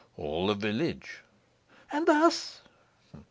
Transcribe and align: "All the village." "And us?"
"All 0.17 0.47
the 0.47 0.55
village." 0.55 1.19
"And 1.91 2.09
us?" 2.09 2.61